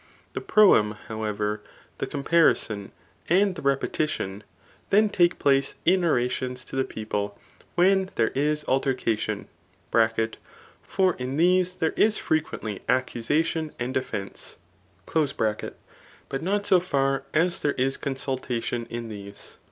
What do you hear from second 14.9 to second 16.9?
but not so